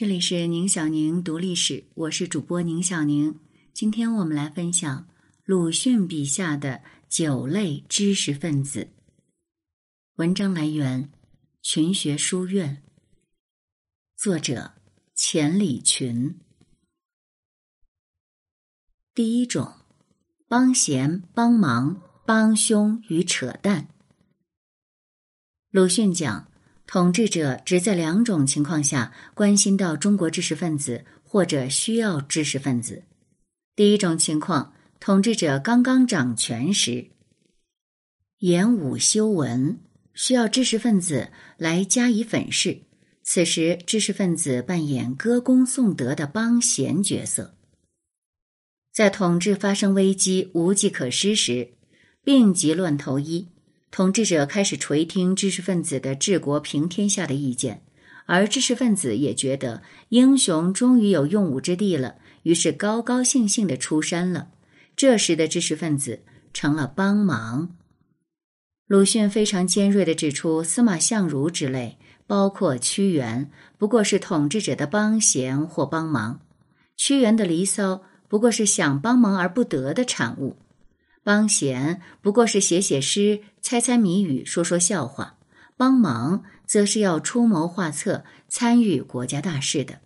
[0.00, 3.38] 这里是宁小宁读历史，我是主播宁小宁。
[3.74, 5.06] 今天我们来分享
[5.44, 8.88] 鲁迅笔下的九类知识分子。
[10.14, 11.12] 文章来源：
[11.60, 12.82] 群学书院，
[14.16, 14.72] 作者：
[15.14, 16.34] 钱理群。
[19.14, 19.70] 第一种，
[20.48, 23.86] 帮闲、帮忙、帮凶与扯淡。
[25.70, 26.49] 鲁迅讲。
[26.92, 33.04] 统治者只在两种情况下关心到中国知识分子或者需要知识分子：
[33.76, 37.06] 第一种情况，统治者刚刚掌权时，
[38.40, 39.78] 演武修文，
[40.14, 42.80] 需要知识分子来加以粉饰，
[43.22, 47.54] 此时知识分子扮演歌功颂德的帮闲角色；
[48.92, 51.74] 在统治发生危机、无计可施时，
[52.24, 53.46] 病急乱投医。
[53.90, 57.82] 统治者开始垂听知识分子的治国平天下的意见，
[58.26, 64.50] 而知识分子也觉得英雄终于有用武之地了，于是高高兴兴的出山了。
[64.94, 67.76] 这时的知识分子成了帮忙。
[68.86, 76.40] 鲁迅非常尖锐的指出，司马相如之类，包括屈原，不过是统治者的帮闲或帮忙。
[76.96, 77.94] 屈原的《离骚》
[78.28, 80.56] 不过是想帮忙而不得的产物。
[81.22, 85.36] 帮闲不过是写写诗、猜猜谜语、说说笑话；
[85.76, 90.00] 帮忙则是要出谋划策、参与国家大事的。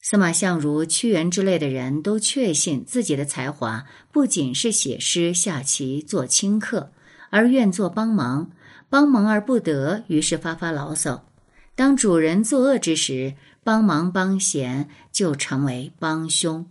[0.00, 6.92] 司马相如、屈原之类的人都确信自己的才华不仅是写诗、下棋、做清客，
[7.30, 8.50] 而愿做帮忙，
[8.88, 11.28] 帮忙而不得，于是发发牢骚。
[11.74, 16.66] 当主人作恶之时，帮忙帮闲就成为帮凶。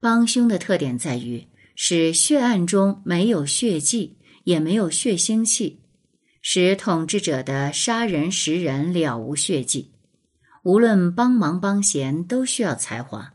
[0.00, 1.46] 帮凶的特点在于。
[1.76, 5.80] 使血案中没有血迹，也没有血腥气，
[6.40, 9.90] 使统治者的杀人食人了无血迹。
[10.62, 13.34] 无论帮忙帮闲，都需要才华。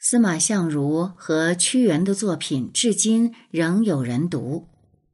[0.00, 4.66] 司马相如和屈原的作品至今仍有人读，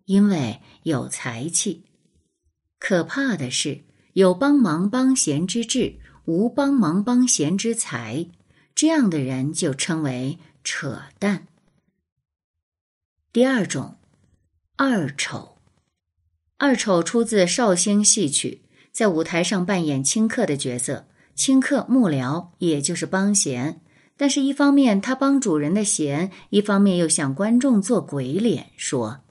[0.06, 1.84] 因为有才气。
[2.78, 3.84] 可怕的是，
[4.14, 8.30] 有帮忙帮闲之志，无帮忙帮闲之才，
[8.74, 11.46] 这样的人就称为扯淡。
[13.30, 13.97] 第二种，
[14.80, 15.56] 二丑。
[16.56, 18.62] 二丑出自绍兴戏曲，
[18.92, 23.80] 在舞台上扮演清客的角色，清客幕僚，也就是帮闲。
[24.16, 29.22] 但是，一方面他帮主人的闲，一方面又向观众做鬼脸，说：“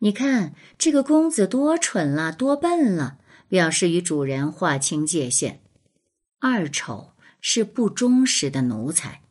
[0.00, 3.16] 你看这个公子多蠢了，多笨了。”
[3.48, 5.60] 表示与主人划清界限。
[6.40, 9.22] 二丑是不忠实的奴才。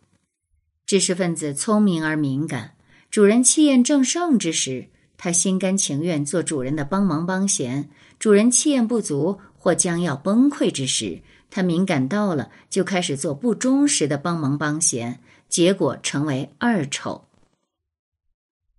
[0.85, 2.73] 知识分子聪明而敏感。
[3.11, 4.89] 主人气焰正盛之时，
[5.21, 11.21] 他心甘情愿做主人的帮忙帮闲；主人气焰不足或将要崩溃之时，
[11.51, 15.19] 他敏感到了，就开始做不忠实的帮忙帮闲，
[15.49, 17.25] 结果成为二丑。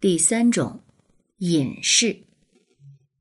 [0.00, 0.80] 第三种，
[1.40, 2.16] 隐士。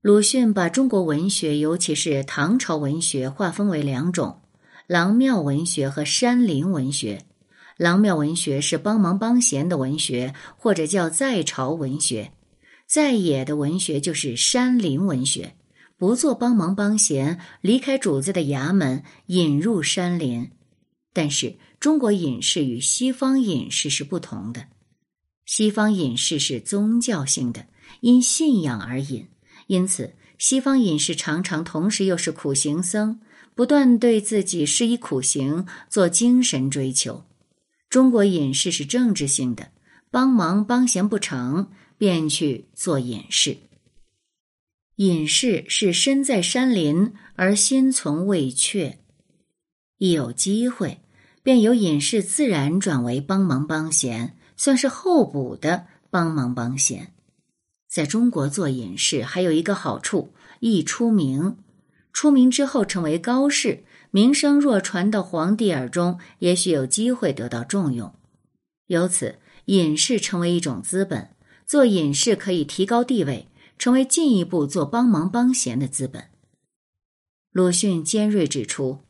[0.01, 4.39] 鲁迅把中国文学，尤其是唐朝文学，划分为两种：
[4.87, 7.25] 郎庙文学和山林文学。
[7.75, 12.31] 郎庙文学是帮忙帮闲的文学，或者叫在朝文学；
[12.89, 15.53] 在野的文学就是山林文学，
[15.95, 20.49] 不做帮忙帮闲，离开主子的衙门，引入山林。
[21.13, 24.65] 但是中国隐士与西方隐士是不同的，
[25.45, 27.67] 西方隐士是宗教性的，
[28.01, 29.27] 因信仰而隐，
[29.67, 33.19] 因此西方隐士常常同时又是苦行僧，
[33.53, 37.23] 不断对自己施以苦行，做精神追求。
[37.87, 39.69] 中国隐士是政治性的，
[40.09, 41.69] 帮忙帮闲不成，
[41.99, 43.57] 便去做隐士。
[44.95, 48.97] 隐士是身在山林而心存畏怯，
[49.97, 51.01] 一有机会，
[51.43, 57.13] 便由隐士自然转为帮忙帮闲，算是候补的帮忙帮闲。
[57.87, 61.57] 在中国做隐士还有一个好处，易出名。
[62.11, 63.83] 出名之后成为高士。
[64.11, 68.11] 名声若传到皇帝耳中，也许有机会得到重用。
[68.87, 71.29] 由此，隐士成为一种资本。
[71.69, 76.29] 做隐士可以提高地位，成为进一步做帮忙帮闲的资本。
[77.51, 79.01] 鲁迅尖锐指出，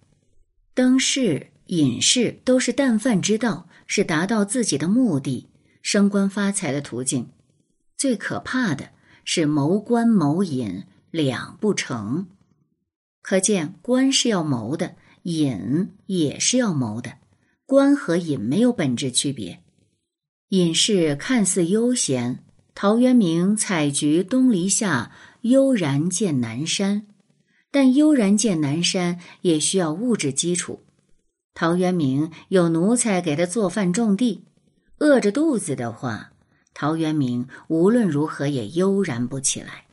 [0.73, 5.47] 登仕、隐士都是淡饭之道，是达到自己的目的、
[5.81, 7.29] 升官发财的途径。
[7.95, 8.89] 最可怕的
[9.23, 12.27] 是谋官谋隐两不成。
[13.21, 17.19] 可见，官是要谋的，隐也是要谋的。
[17.65, 19.63] 官和隐没有本质区别。
[20.49, 22.43] 隐士看似悠闲，
[22.81, 25.11] 陶渊明“采菊东篱下，
[25.41, 27.07] 悠然见南山”，
[27.71, 30.79] 但悠然见南山也需要物质基础。
[31.53, 34.45] 陶渊明有奴才给他做饭种地，
[34.99, 36.31] 饿着肚子的话，
[36.73, 39.87] 陶渊明无论如何也悠然不起来。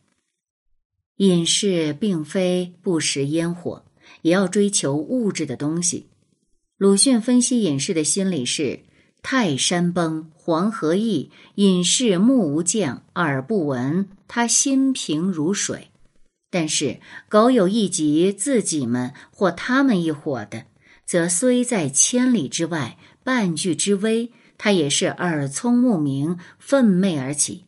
[1.17, 3.83] 隐士并非不食烟火，
[4.21, 6.05] 也要追求物质的东西。
[6.77, 8.79] 鲁迅分析隐士的心理是：
[9.29, 15.89] 泰山崩，黄河溢，隐士目无见，耳不闻，他心平如水。
[16.49, 20.67] 但是苟有一疾，自己们或他们一伙的，
[21.05, 27.65] 则虽在千里之外，半句之危，他也是耳聪目明，愤懑而起。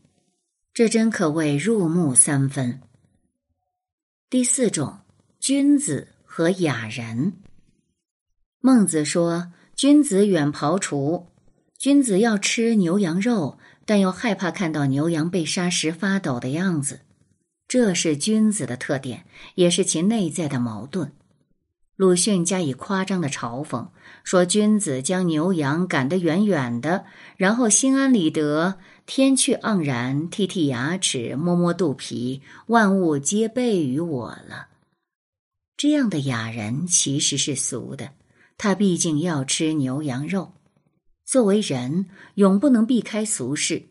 [0.73, 2.79] 这真可谓入木三分。
[4.29, 4.99] 第四种，
[5.41, 7.33] 君子和雅人。
[8.61, 11.27] 孟子说：“君子远庖厨，
[11.79, 16.99] 君子要吃牛羊肉，但又害怕看到牛羊被杀时发抖的样子。
[17.69, 21.13] 这是君子的特点，也是其内在的矛盾。”
[21.95, 23.87] 鲁迅加以夸张的嘲讽
[24.25, 27.05] 说：“君子将牛羊赶得远远的，
[27.37, 28.77] 然后心安理得。”
[29.07, 34.67] 天去盎然，剔剔牙齿，摸摸肚皮，万物皆备于我了。
[35.77, 38.11] 这样的雅人其实是俗的，
[38.57, 40.51] 他毕竟要吃牛羊肉。
[41.29, 43.83] 作为人，永不能避开俗事，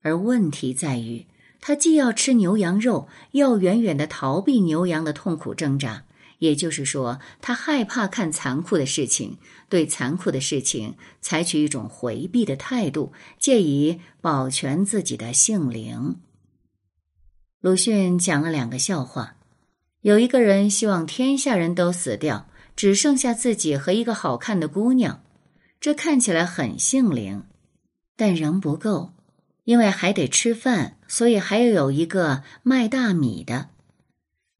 [0.00, 1.26] 而问题在于，
[1.60, 6.04] 他既要吃牛羊肉，要远远的逃避牛羊的痛苦挣扎。
[6.38, 9.36] 也就是说，他害怕看残酷的事情，
[9.68, 16.16] 对残酷的事情采取一种回避的态度，借以保全自己的性灵。
[17.60, 19.36] 鲁迅讲了两个笑话：
[20.00, 25.22] 有一个人希望天下人都死掉，只剩下自己和一个好看的姑娘，
[25.80, 27.44] 这看起来很性灵，
[28.14, 29.14] 但仍不够，
[29.64, 33.70] 因为还得吃饭，所以还要有一个卖大米的。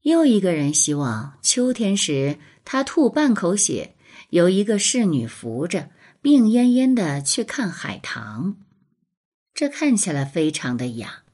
[0.00, 3.94] 又一个人希望秋天时他吐半口血，
[4.30, 5.90] 有一个侍女扶着，
[6.22, 8.56] 病恹恹的去看海棠。
[9.52, 11.24] 这看起来非常的雅。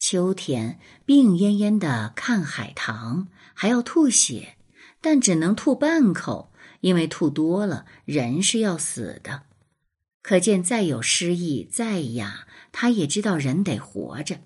[0.00, 4.56] 秋天病恹恹的看海棠，还要吐血，
[5.00, 6.49] 但只能吐半口，
[6.80, 9.42] 因为吐多了人是要死的。
[10.22, 14.40] 可见再有诗意再雅，他也知道人得活着。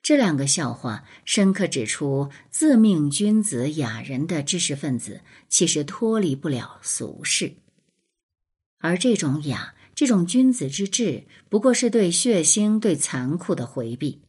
[0.00, 7.54] 这两个笑话深刻指出，自命君子雅人的知识分子其实脱离不了俗世，
[8.78, 14.22] 而这种雅，这种君子之志，不过是对血腥、对残酷的回避。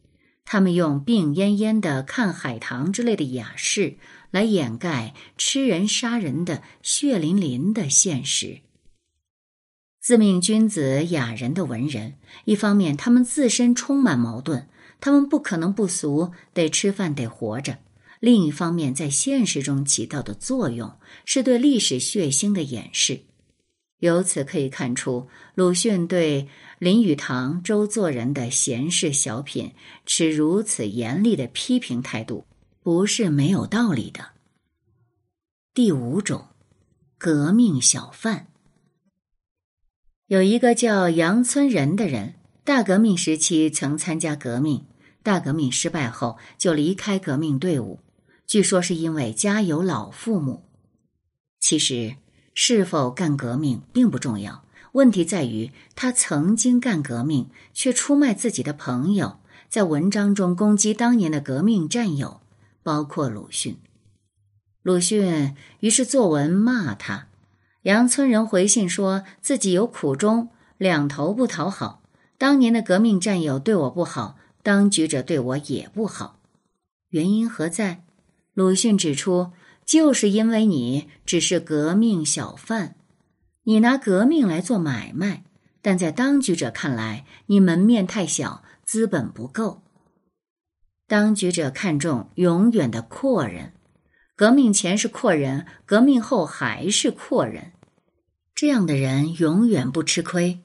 [0.43, 3.97] 他们用病恹恹的看海棠之类的雅事，
[4.31, 8.61] 来掩盖吃人杀人的血淋淋的现实。
[9.99, 12.15] 自命君子雅人的文人，
[12.45, 14.67] 一方面他们自身充满矛盾。
[14.99, 17.77] 他们不可能不俗，得吃饭，得活着。
[18.19, 20.91] 另一方面，在现实中起到的作用，
[21.23, 23.21] 是对历史血腥的掩饰。
[23.99, 26.47] 由此可以看出，鲁迅对
[26.79, 29.73] 林语堂、周作人的闲事小品
[30.05, 32.45] 持如此严厉的批评态度，
[32.87, 34.29] 不是没有道理的。
[35.73, 36.45] 第五种，
[37.17, 38.47] 革命小贩。
[40.27, 42.35] 有一个叫杨村人的人。
[42.63, 44.85] 大革命时期曾参加革命，
[45.21, 47.99] 大革命失败后就离开革命队伍，
[48.45, 50.63] 据说是因为家有老父母。
[51.59, 52.15] 其实
[52.53, 54.63] 是否干革命并不重要，
[54.93, 62.39] 问题在于他曾经干革命，却出卖自己的朋友，在文章中攻击当年的革命战友，
[62.87, 63.75] 包括鲁迅。
[64.81, 67.27] 鲁迅于是作文骂他，
[67.81, 72.01] 杨村人回信说自己有苦衷，两头不讨好。
[72.37, 76.39] 当年的革命战友对我不好，当局者对我也不好，
[77.09, 78.05] 原因何在？
[78.53, 79.51] 鲁迅指出，
[79.85, 82.95] 就是因为你只是革命小贩，
[83.63, 85.43] 你拿革命来做买卖，
[85.81, 89.81] 但在当局者看来，你门面太小，资本不够。
[91.07, 93.71] 当局者看重永远的阔人，
[94.35, 97.71] 革命前是阔人，革命后还是阔人，
[98.53, 100.59] 这样的人永远不吃亏。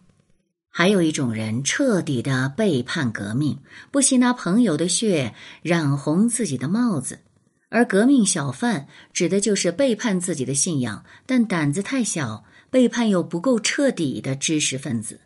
[0.69, 3.61] 还有一种人彻底的背叛革命，
[3.93, 5.33] 不惜拿朋友的血
[5.63, 7.21] 染红自己的帽子，
[7.69, 15.21] 而革命小贩指的就是背叛自己的信仰，但胆子太小，背叛又不够彻底的知识分子。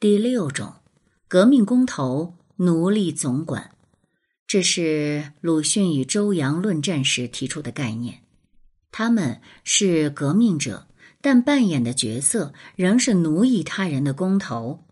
[0.00, 0.76] 第六种，
[1.26, 3.70] 革命工头奴隶总管，
[4.48, 8.22] 这是鲁迅与周扬论战时提出的概念，
[8.90, 10.88] 他们是革命者。
[11.20, 14.84] 但扮演的角色仍是奴役他人的工头。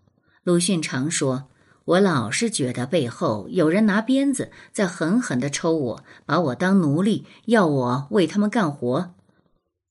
[0.44, 1.48] 鲁迅常说
[1.86, 9.12] ：“我老是觉得背后有人拿鞭子在狠狠地抽我，把我当奴隶，要我为他们干活。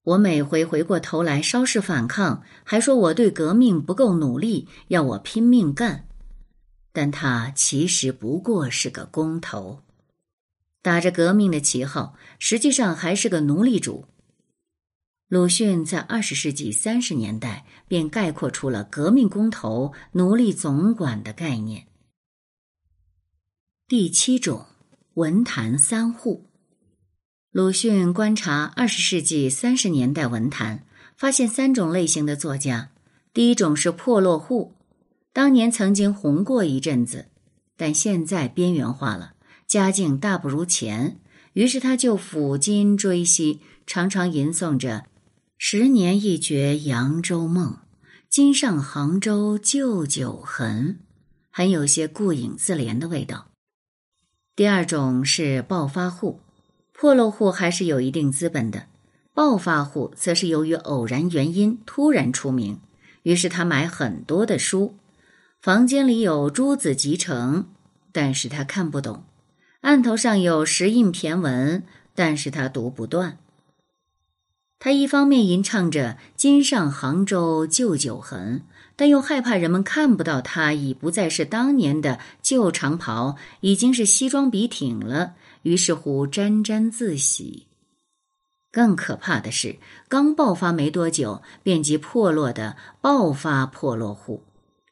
[0.04, 6.08] 我每回回过头来稍事反抗，还说我对革命不够努力，要我拼命干。
[6.96, 9.82] 但他其实不过是个工头，
[10.82, 14.06] 打着革命的旗号，实际上还是个奴隶主。
[15.28, 21.88] 鲁迅在二十世纪三十年代便概括出了“革命工头、奴隶总管”的概念。
[23.90, 24.66] 第七种，
[25.16, 26.46] 文坛三户。
[27.52, 30.86] 鲁迅观察二十世纪三十年代文坛，
[31.18, 32.92] 发现三种类型的作家。
[33.34, 34.76] 第一种是破落户，
[35.36, 37.26] 当年曾经红过一阵子，
[37.76, 39.34] 但现在边缘化了，
[39.68, 41.20] 家境大不如前，
[41.52, 45.08] 于是他就抚今追昔，常常吟诵着
[45.60, 47.80] “十年一觉扬州梦，
[48.30, 51.02] 今上杭州旧酒痕”，
[51.52, 53.48] 很有些顾影自怜的味道。
[54.56, 56.40] 第二种是暴发户。
[56.94, 58.88] 破落户还是有一定资本的，
[59.34, 62.80] 暴发户则是由于偶然原因突然出名，
[63.24, 64.96] 于是他买很多的书，
[65.66, 67.66] 房间里有诸子集成，
[68.12, 69.24] 但是他看不懂；
[69.82, 71.82] 案头上有石印骈文，
[72.14, 73.40] 但是他读不断。
[74.78, 78.62] 他一方面吟唱着“今上杭州旧酒痕”，
[78.96, 85.34] 但又害怕人们看不到他已不再是当年的旧长袍，已经是西装笔挺了。
[85.64, 87.66] 于是乎沾沾自喜。
[88.72, 94.44] 更可怕的是，刚爆发没多久，便即破落的爆发破落户。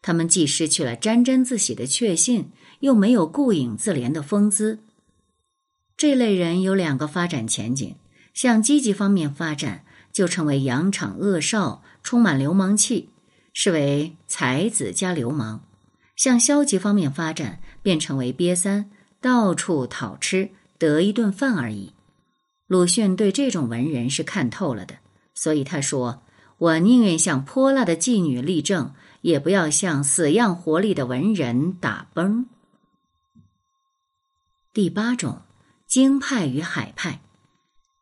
[0.04, 4.78] 他们既失去了沾沾自喜的确信，又没有顾影自怜的风姿。
[5.98, 7.96] 这类人有两个发展前景：
[8.36, 13.10] 向积极方面发展，就成为扬场恶少，充满流氓气，
[13.54, 15.62] 是为才子加流氓；
[16.16, 20.52] 向消极方面发展，便成为瘪三，到处讨吃。
[20.80, 21.94] 得一顿饭而已。
[22.68, 24.96] 鲁迅对这种文人是看透了的，
[25.34, 26.24] 所以他说
[26.58, 28.94] ：“我宁愿向泼辣的妓女立正，
[29.24, 32.46] 也不要向死样活力的文人打崩。”
[34.72, 35.42] 第八种，
[35.88, 37.22] 京派与海派。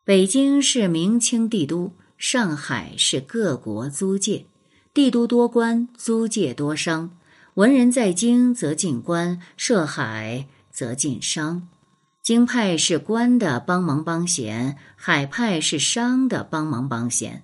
[0.04, 4.46] 北京是明清帝都，上海是各国租界，
[4.92, 7.16] 帝都多官，租界多商。
[7.54, 11.68] 文人在京则进官，涉海则进商。
[12.22, 17.42] 京派是官的帮忙帮闲，海派是商的帮忙帮闲。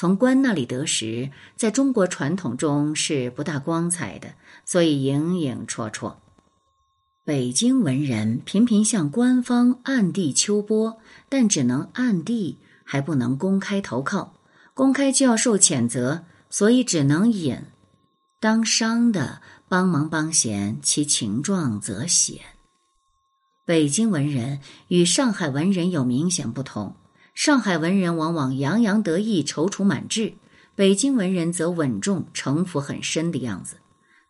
[0.00, 6.14] 从官那里得食，在中国传统中是不大光彩的，所以影影绰绰。
[7.24, 14.34] 北京文人频频向官方暗地秋波，但只能暗地，还不能公开投靠。
[14.72, 17.58] 公开就要受谴责，所以只能隐。
[18.38, 22.38] 当商的帮忙帮闲，其情状则显。
[23.64, 26.94] 北京文人与上海文人有明显不同，
[27.38, 30.34] 上海文人往往洋洋得意、踌躇满志，
[30.74, 33.76] 北京文人则稳重、城府很深的样子。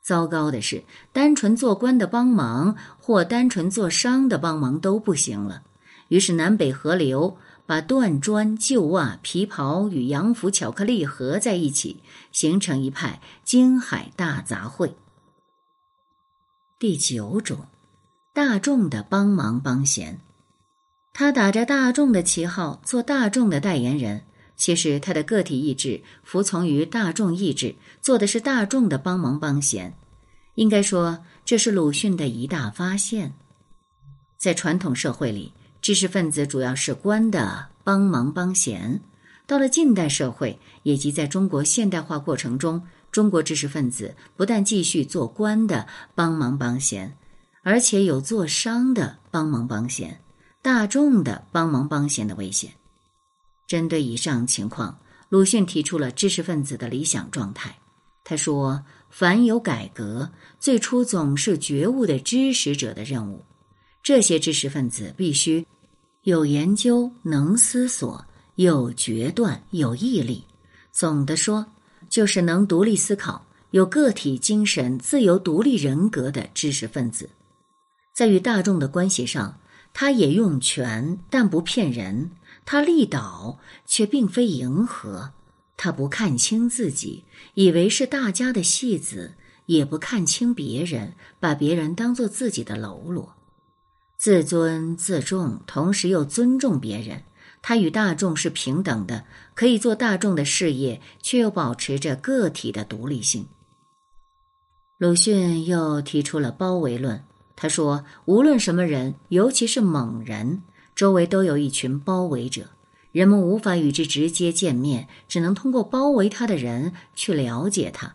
[0.02, 5.62] 糟糕的是，单纯做官的帮忙或单纯做商的帮忙都不行了。
[6.08, 14.92] 于是南北合流，把断砖、旧袜、皮袍与洋服、巧克力合在一起，形成一派京海大杂烩。
[16.78, 17.68] 第九种。
[18.34, 20.20] 大众的帮忙帮闲，
[21.18, 24.22] 他打着大众的旗号做大众的代言人，
[24.54, 29.92] 其实他的个体意志服从于大众意志，做的是大众的帮忙帮闲。
[30.54, 33.34] 应该说，这是鲁迅的一大发现。
[34.36, 39.00] 在传统社会里，知识分子主要是官的帮忙帮闲；
[39.44, 47.12] 到了近代社会，以及在中国现代化过程中，中国知识分子不但继续做官的帮忙帮闲。
[47.64, 50.20] 而且有做商的帮忙帮闲，
[50.60, 52.72] 大众的帮忙帮闲的危险。
[53.66, 54.98] 针对以上情况，
[55.28, 57.76] 鲁迅提出了知识分子的理想状态。
[58.24, 63.44] 他说：“凡有改革，最初总是觉悟的知识者的任务。
[64.02, 65.66] 这些知识分子必须
[66.22, 68.24] 有研究、能思索、
[68.56, 70.44] 有决断、有毅力。
[70.92, 71.64] 总的说，
[72.10, 77.30] 就是能独立思考、有个体精神、自由独立人格的知识分子。”
[78.12, 79.58] 在与大众的关系上，
[79.92, 82.30] 他也用权，但不骗人；
[82.64, 85.32] 他力导，却并非迎合；
[85.76, 89.34] 他不看清自己，以为是大家的戏子，
[89.66, 93.34] 也不看清别人，把别人当做自己的喽啰。
[94.16, 97.22] 自尊自重，同时又尊重别人。
[97.60, 103.46] 他与大众是平等的，可以做大众的事业，却又保持着个体的独立性。
[104.96, 107.24] 鲁迅又提出了包围论。
[107.60, 110.62] 他说：“无论什么人，尤其是猛人，
[110.94, 112.68] 周围都有一群包围者。
[113.10, 118.14] 人们无法与之直接见面，只能通过包围他的人去了解他。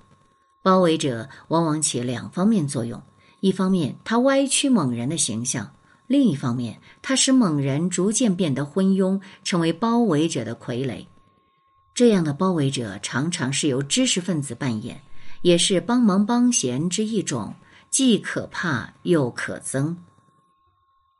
[0.61, 3.03] 包围者往往起两方面作用：
[3.41, 5.73] 一方面，他歪曲猛人的形象；
[6.07, 11.07] 另一方面，他使猛人逐渐变得昏庸，成为包围者的傀儡。
[11.93, 15.01] 这样的包围者常常是由知识分子扮演，
[15.41, 17.55] 也是帮忙帮闲之一种，
[17.93, 19.97] 既可怕又可憎。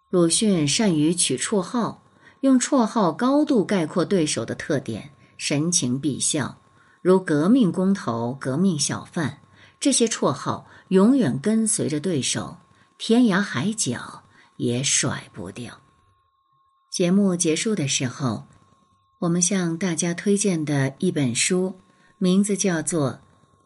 [0.09, 2.01] 鲁迅善于取绰号。
[2.39, 6.57] 用绰号高度概括对手的特点，神情必笑，
[7.01, 9.37] 如革命工头、革命小贩，
[9.79, 12.57] 这些绰号永远跟随着对手，
[12.97, 14.23] 天涯海角
[14.57, 15.79] 也甩不掉。
[16.89, 18.45] 节目结束的时候，
[19.19, 21.79] 我们向大家推荐的一本书，
[22.17, 23.11] 名字叫做《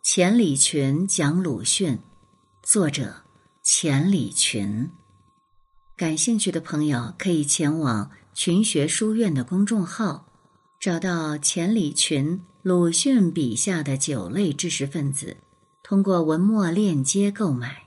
[0.03, 1.95] 钱理群讲鲁迅》，
[2.69, 3.13] 作者
[3.63, 4.89] 钱理群。
[5.95, 8.11] 感兴趣的朋友可以前往。
[8.33, 10.27] 群学书院的公众号，
[10.77, 15.37] 找到钱理群、鲁迅笔下的九类知识分子，
[15.81, 17.86] 通过文末链接购买。